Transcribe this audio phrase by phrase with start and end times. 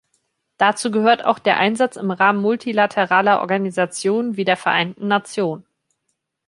[0.57, 5.63] Dazu gehört auch der Einsatz im Rahmen multilateraler Organisationen wie der Vereinten Nationen.